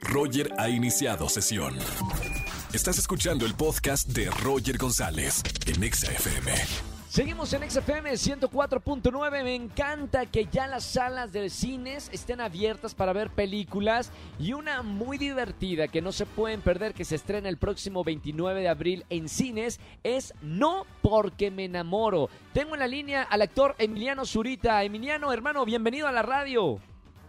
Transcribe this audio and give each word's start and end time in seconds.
Roger 0.00 0.52
ha 0.58 0.68
iniciado 0.68 1.28
sesión. 1.28 1.76
Estás 2.72 2.98
escuchando 2.98 3.46
el 3.46 3.54
podcast 3.54 4.08
de 4.08 4.30
Roger 4.30 4.78
González 4.78 5.42
en 5.66 5.82
Exa 5.82 6.10
FM. 6.12 6.52
Seguimos 7.08 7.52
en 7.54 7.68
XFM 7.68 8.12
104.9. 8.12 9.42
Me 9.42 9.54
encanta 9.56 10.26
que 10.26 10.46
ya 10.46 10.68
las 10.68 10.84
salas 10.84 11.32
de 11.32 11.50
cines 11.50 12.08
estén 12.12 12.40
abiertas 12.40 12.94
para 12.94 13.12
ver 13.12 13.30
películas 13.30 14.12
y 14.38 14.52
una 14.52 14.82
muy 14.82 15.18
divertida 15.18 15.88
que 15.88 16.02
no 16.02 16.12
se 16.12 16.24
pueden 16.24 16.60
perder 16.60 16.94
que 16.94 17.04
se 17.04 17.16
estrena 17.16 17.48
el 17.48 17.56
próximo 17.56 18.04
29 18.04 18.60
de 18.60 18.68
abril 18.68 19.04
en 19.10 19.28
cines 19.28 19.80
es 20.04 20.34
No 20.40 20.86
porque 21.02 21.50
me 21.50 21.64
enamoro. 21.64 22.30
Tengo 22.52 22.74
en 22.74 22.80
la 22.80 22.86
línea 22.86 23.22
al 23.24 23.42
actor 23.42 23.74
Emiliano 23.78 24.24
Zurita. 24.24 24.84
Emiliano, 24.84 25.32
hermano, 25.32 25.64
bienvenido 25.64 26.06
a 26.06 26.12
la 26.12 26.22
radio. 26.22 26.80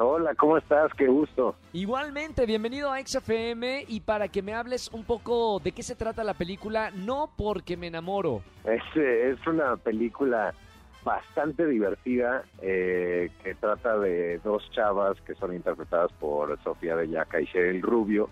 Hola, 0.00 0.32
¿cómo 0.36 0.56
estás? 0.56 0.94
Qué 0.94 1.08
gusto. 1.08 1.56
Igualmente, 1.72 2.46
bienvenido 2.46 2.92
a 2.92 3.00
XFM 3.04 3.84
y 3.88 3.98
para 3.98 4.28
que 4.28 4.42
me 4.42 4.54
hables 4.54 4.92
un 4.92 5.02
poco 5.02 5.58
de 5.58 5.72
qué 5.72 5.82
se 5.82 5.96
trata 5.96 6.22
la 6.22 6.34
película 6.34 6.92
No 6.92 7.32
porque 7.36 7.76
me 7.76 7.88
enamoro. 7.88 8.42
Es, 8.64 8.80
eh, 8.94 9.32
es 9.32 9.44
una 9.48 9.76
película 9.76 10.54
bastante 11.02 11.66
divertida 11.66 12.44
eh, 12.62 13.28
que 13.42 13.56
trata 13.56 13.98
de 13.98 14.38
dos 14.38 14.70
chavas 14.70 15.20
que 15.22 15.34
son 15.34 15.52
interpretadas 15.52 16.12
por 16.12 16.56
Sofía 16.62 16.94
de 16.94 17.08
Yaca 17.08 17.40
y 17.40 17.46
Cheryl 17.46 17.82
Rubio, 17.82 18.30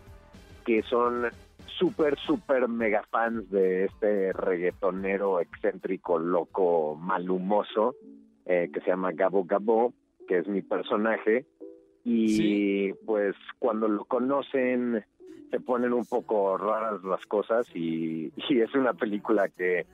que 0.64 0.84
son 0.84 1.26
súper, 1.80 2.16
súper 2.20 2.68
mega 2.68 3.02
fans 3.10 3.50
de 3.50 3.86
este 3.86 4.32
reggaetonero 4.32 5.40
excéntrico, 5.40 6.16
loco, 6.16 6.94
malhumoso, 6.94 7.96
eh, 8.44 8.70
que 8.72 8.80
se 8.82 8.86
llama 8.86 9.10
Gabo 9.10 9.42
Gabo, 9.42 9.92
que 10.28 10.38
es 10.38 10.46
mi 10.46 10.62
personaje 10.62 11.44
y 12.08 12.92
pues 13.04 13.34
cuando 13.58 13.88
lo 13.88 14.04
conocen 14.04 15.04
se 15.50 15.60
ponen 15.60 15.92
un 15.92 16.04
poco 16.04 16.56
raras 16.56 17.02
las 17.02 17.24
cosas 17.26 17.66
y, 17.74 18.32
es 18.48 18.74
una 18.74 18.94
película 18.94 19.48
que 19.48 19.86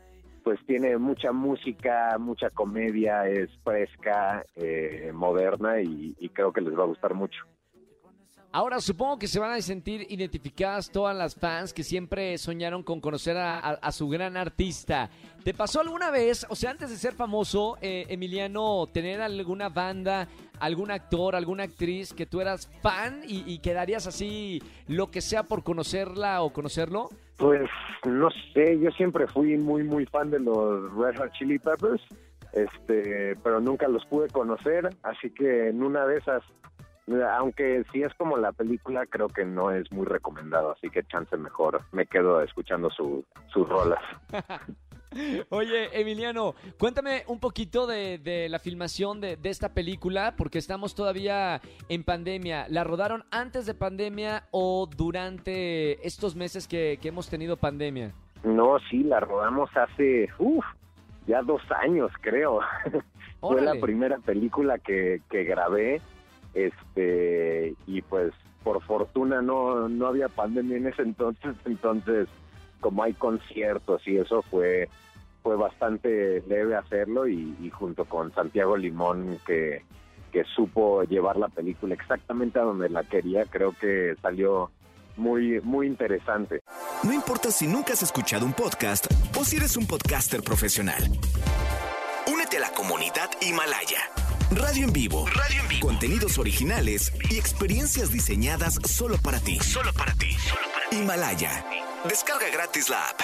pues 0.45 0.59
tiene 0.67 0.99
mucha 0.99 1.33
música, 1.33 2.17
mucha 2.19 2.51
comedia, 2.51 3.29
es 3.29 3.49
fresca, 3.63 4.45
eh, 4.57 5.13
moderna 5.15 5.81
y 5.81 6.29
creo 6.35 6.53
que 6.53 6.61
les 6.61 6.77
va 6.77 6.83
a 6.83 6.87
gustar 6.87 7.15
mucho. 7.15 7.47
Ahora 8.55 8.83
supongo 8.83 9.19
que 9.19 9.29
se 9.29 9.41
van 9.41 9.53
a 9.53 9.63
sentir 9.63 10.07
identificadas 10.11 10.91
todas 10.91 11.17
las 11.17 11.35
fans 11.35 11.73
que 11.73 11.83
siempre 11.83 12.37
soñaron 12.37 12.83
con 12.83 13.01
conocer 13.01 13.35
a, 13.39 13.93
su 13.93 14.11
gran 14.11 14.37
artista. 14.37 15.09
¿Te 15.43 15.55
pasó 15.55 15.81
alguna 15.81 16.11
vez, 16.11 16.45
o 16.51 16.55
sea, 16.55 16.71
antes 16.71 16.91
de 16.91 16.97
ser 16.97 17.15
famoso, 17.15 17.79
eh, 17.81 18.05
Emiliano, 18.11 18.87
tener 18.93 19.23
alguna 19.23 19.71
banda, 19.71 20.29
algún 20.61 20.91
actor, 20.91 21.35
alguna 21.35 21.65
actriz 21.65 22.13
que 22.13 22.27
tú 22.27 22.43
eras 22.43 22.69
fan 22.83 23.23
y, 23.27 23.59
quedarías 23.61 24.07
así 24.07 24.63
lo 24.87 25.11
que 25.11 25.23
sea 25.23 25.45
por 25.45 25.65
conocerla 25.65 26.43
o 26.43 26.53
conocerlo? 26.53 27.09
Pues 27.39 27.71
no 28.05 28.29
sé, 28.53 28.79
yo 28.81 28.91
siempre 28.91 29.27
fui 29.29 29.57
muy 29.57 29.83
muy 29.83 30.05
fan 30.05 30.31
de 30.31 30.41
los 30.41 30.93
Red 30.95 31.17
Hot 31.17 31.33
Chili 31.33 31.59
Peppers, 31.59 32.03
este, 32.53 33.35
pero 33.43 33.61
nunca 33.61 33.89
los 33.89 34.05
pude 34.05 34.29
conocer, 34.29 34.91
así 35.03 35.31
que 35.31 35.71
en 35.71 35.83
una 35.83 36.05
de 36.05 36.19
esas 36.19 36.43
aunque 37.37 37.85
si 37.93 38.03
es 38.03 38.15
como 38.15 38.37
la 38.37 38.53
película, 38.53 39.07
creo 39.07 39.29
que 39.29 39.45
no 39.45 39.71
es 39.71 39.91
muy 39.93 40.07
recomendado, 40.07 40.73
así 40.73 40.89
que 40.91 41.03
chance 41.05 41.37
mejor 41.37 41.83
me 41.93 42.07
quedo 42.07 42.41
escuchando 42.43 42.91
sus 42.91 43.69
rolas. 43.69 44.03
Oye, 45.51 46.01
Emiliano, 46.01 46.55
cuéntame 46.79 47.25
un 47.27 47.39
poquito 47.39 47.87
de, 47.87 48.47
la 48.49 48.59
filmación 48.59 49.21
de, 49.21 49.39
esta 49.45 49.75
película, 49.75 50.35
porque 50.37 50.59
estamos 50.59 50.95
todavía 50.95 51.61
en 51.89 52.03
pandemia. 52.03 52.67
¿La 52.69 52.85
rodaron 52.85 53.25
antes 53.31 53.67
de 53.67 53.75
pandemia 53.75 54.45
o 54.51 54.89
durante 54.97 56.07
estos 56.07 56.35
meses 56.35 56.67
que, 56.67 56.99
hemos 57.03 57.29
tenido 57.29 57.57
pandemia? 57.57 58.13
No, 58.43 58.79
sí, 58.91 59.03
la 59.03 59.21
rodamos 59.21 59.71
hace, 59.77 60.31
uff, 60.39 60.65
ya 61.27 61.43
dos 61.43 61.63
años, 61.83 62.11
creo. 62.21 62.61
Fue 63.41 63.61
la 63.61 63.75
primera 63.75 64.19
película 64.19 64.79
que, 64.79 65.21
que 65.29 65.45
grabé 65.45 66.01
este 66.55 67.75
y 67.87 68.03
pues 68.03 68.33
por 68.63 68.83
fortuna 68.83 69.43
no 69.43 69.89
no 69.89 70.07
había 70.07 70.29
pandemia 70.29 70.77
en 70.77 70.87
ese 70.87 71.03
entonces 71.03 71.55
entonces 71.65 72.29
como 72.81 73.03
hay 73.03 73.15
conciertos 73.15 74.07
y 74.07 74.17
eso 74.19 74.43
fue 74.43 74.89
fue 75.43 75.57
bastante 75.57 76.43
leve 76.47 76.77
hacerlo 76.77 77.27
y, 77.27 77.69
junto 77.71 78.05
con 78.05 78.33
Santiago 78.33 78.77
Limón 78.77 79.41
que, 79.45 79.85
que 80.31 80.45
supo 80.55 81.03
llevar 81.03 81.37
la 81.37 81.49
película 81.49 81.95
exactamente 81.95 82.61
a 82.61 82.63
donde 82.63 82.89
la 82.89 83.03
quería 83.03 83.45
creo 83.47 83.75
que 83.81 84.15
salió 84.23 84.71
muy 85.17 85.61
muy 85.63 85.89
interesante. 85.89 86.63
No 87.03 87.13
importa 87.13 87.51
si 87.51 87.67
nunca 87.67 87.93
has 87.93 88.03
escuchado 88.03 88.47
un 88.47 88.53
podcast 88.53 89.07
o 89.39 89.45
si 89.45 89.57
eres 89.57 89.77
un 89.77 89.87
podcaster 89.87 90.43
profesional. 90.43 91.03
Únete 92.33 92.59
a 92.59 92.61
la 92.61 92.71
comunidad 92.71 93.29
Himalaya 93.41 94.22
Radio 94.55 94.85
en 94.85 94.93
vivo. 94.93 95.25
Radio 95.29 95.63
en 95.63 95.69
vivo. 95.69 95.87
Contenidos 95.87 96.37
originales 96.37 97.11
y 97.31 97.39
experiencias 97.39 98.13
diseñadas 98.13 98.79
solo 98.85 99.17
para 99.17 99.41
ti. 99.41 99.59
Solo 99.61 99.93
para 99.95 100.13
ti. 100.15 100.29
Himalaya. 100.91 101.65
Descarga 102.07 102.51
gratis 102.53 102.91
la 102.91 103.09
app. 103.09 103.21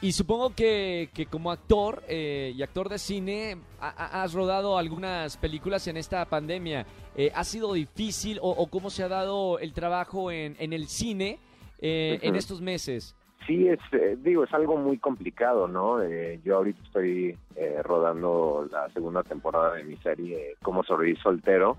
Y 0.00 0.12
supongo 0.12 0.54
que, 0.54 1.10
como 1.30 1.50
actor 1.50 2.02
eh, 2.08 2.54
y 2.56 2.62
actor 2.62 2.88
de 2.88 2.98
cine 2.98 3.58
has 3.78 4.32
rodado 4.32 4.78
algunas 4.78 5.36
películas 5.36 5.86
en 5.88 5.98
esta 5.98 6.24
pandemia. 6.24 6.86
Eh, 7.16 7.30
¿Ha 7.34 7.44
sido 7.44 7.74
difícil 7.74 8.38
o, 8.40 8.66
cómo 8.68 8.88
se 8.88 9.02
ha 9.02 9.08
dado 9.08 9.58
el 9.58 9.74
trabajo 9.74 10.30
en, 10.30 10.56
el 10.58 10.88
cine 10.88 11.38
eh, 11.78 12.18
en 12.22 12.34
estos 12.36 12.62
meses? 12.62 13.14
Sí, 13.50 13.66
es, 13.66 13.80
eh, 13.90 14.16
digo, 14.22 14.44
es 14.44 14.54
algo 14.54 14.76
muy 14.76 14.98
complicado, 14.98 15.66
¿no? 15.66 16.00
Eh, 16.00 16.38
yo 16.44 16.58
ahorita 16.58 16.80
estoy 16.84 17.36
eh, 17.56 17.80
rodando 17.82 18.68
la 18.70 18.88
segunda 18.90 19.24
temporada 19.24 19.74
de 19.74 19.82
mi 19.82 19.96
serie 19.96 20.54
Cómo 20.62 20.84
sobrevivir 20.84 21.20
soltero 21.20 21.76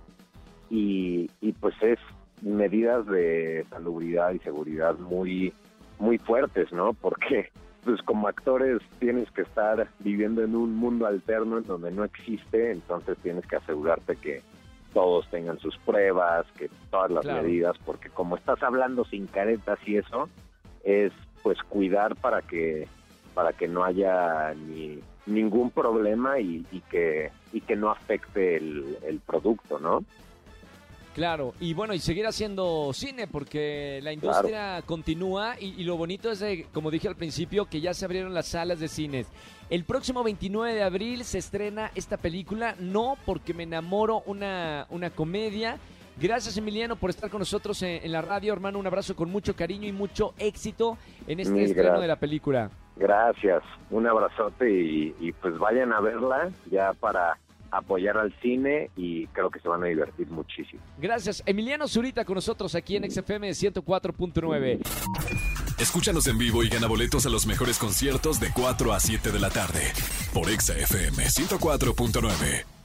y, 0.70 1.32
y 1.40 1.54
pues 1.54 1.74
es 1.82 1.98
medidas 2.42 3.06
de 3.06 3.66
salubridad 3.70 4.34
y 4.34 4.40
seguridad 4.40 5.00
muy, 5.00 5.54
muy 5.98 6.18
fuertes, 6.18 6.74
¿no? 6.74 6.92
Porque 6.92 7.52
pues 7.86 8.02
como 8.02 8.28
actores 8.28 8.82
tienes 9.00 9.32
que 9.32 9.44
estar 9.44 9.88
viviendo 10.00 10.44
en 10.44 10.58
un 10.58 10.76
mundo 10.76 11.08
alterno 11.08 11.58
en 11.58 11.64
donde 11.64 11.92
no 11.92 12.04
existe, 12.04 12.72
entonces 12.72 13.18
tienes 13.24 13.48
que 13.48 13.56
asegurarte 13.56 14.18
que 14.18 14.42
todos 14.94 15.26
tengan 15.30 15.58
sus 15.60 15.78
pruebas, 15.78 16.46
que 16.58 16.70
todas 16.90 17.12
las 17.12 17.26
medidas, 17.26 17.78
porque 17.86 18.10
como 18.10 18.36
estás 18.36 18.62
hablando 18.62 19.06
sin 19.06 19.28
caretas 19.28 19.80
y 19.86 19.96
eso, 19.96 20.28
es 20.84 21.14
pues 21.44 21.58
cuidar 21.64 22.16
para 22.16 22.42
que 22.42 22.88
para 23.34 23.54
que 23.54 23.68
no 23.68 23.84
haya 23.84 24.54
ni 24.54 25.00
ningún 25.26 25.72
problema 25.72 26.40
y, 26.40 26.64
que 26.90 27.32
y 27.54 27.62
que 27.62 27.76
no 27.76 27.90
afecte 27.90 28.58
el, 28.58 29.22
producto, 29.26 29.80
¿no? 29.80 30.04
Claro, 31.14 31.54
y 31.60 31.74
bueno, 31.74 31.94
y 31.94 32.00
seguir 32.00 32.26
haciendo 32.26 32.92
cine 32.94 33.28
porque 33.28 34.00
la 34.02 34.14
industria 34.14 34.82
continúa 34.86 35.56
y, 35.60 35.84
lo 35.84 35.98
bonito 35.98 36.32
es, 36.32 36.44
como 36.74 36.90
dije 36.90 37.10
al 37.10 37.18
principio, 37.18 37.66
que 37.66 37.82
ya 37.82 37.94
se 37.94 38.06
abrieron 38.06 38.34
las 38.34 38.48
salas 38.48 38.80
de 38.80 38.88
cines. 38.88 39.28
El 39.70 39.84
próximo 39.84 40.24
29 40.24 40.74
de 40.74 40.84
abril 40.84 41.24
se 41.26 41.38
estrena 41.38 41.92
esta 41.96 42.18
película, 42.18 42.76
no 42.80 43.18
porque 43.26 43.54
me 43.54 43.64
enamoro, 43.64 44.24
una, 44.26 44.88
una 44.90 45.10
comedia 45.10 45.78
Gracias 46.20 46.58
Emiliano 46.58 46.96
por 46.96 47.10
estar 47.10 47.30
con 47.30 47.40
nosotros 47.40 47.82
en, 47.84 48.12
la 48.12 48.22
radio, 48.22 48.54
hermano. 48.54 48.80
Un 48.80 48.88
abrazo 48.88 49.16
con 49.16 49.30
mucho 49.30 49.56
cariño 49.56 49.88
y 49.88 49.92
mucho 49.92 50.34
éxito 50.38 50.98
en 51.28 51.40
este 51.40 51.64
estreno 51.64 52.00
de 52.00 52.08
la 52.08 52.18
película. 52.18 52.70
Gracias, 52.98 53.64
un 53.90 54.06
abrazote 54.06 54.70
y, 54.70 55.32
pues 55.42 55.58
vayan 55.58 55.92
a 55.94 56.02
verla 56.02 56.52
ya 56.70 56.94
para 56.94 57.38
apoyar 57.72 58.18
al 58.18 58.34
cine 58.42 58.92
y 58.98 59.28
creo 59.28 59.50
que 59.50 59.60
se 59.60 59.68
van 59.68 59.84
a 59.84 59.88
divertir 59.88 60.30
muchísimo. 60.30 60.82
Gracias. 61.00 61.42
Emiliano 61.46 61.88
Zurita 61.88 62.26
con 62.26 62.36
nosotros 62.36 62.76
aquí 62.76 62.98
en 62.98 63.10
XFM 63.10 63.50
104.9. 63.50 64.80
Escúchanos 65.80 66.28
en 66.28 66.38
vivo 66.38 66.64
y 66.64 66.70
gana 66.70 66.88
boletos 66.88 67.26
a 67.26 67.30
los 67.30 67.48
mejores 67.48 67.80
conciertos 67.80 68.40
de 68.40 68.52
4 68.54 68.94
a 68.94 69.00
7 69.00 69.32
de 69.32 69.40
la 69.40 69.50
tarde 69.50 69.82
por 70.34 70.48
XFM 70.50 71.24
104.9. 71.24 72.81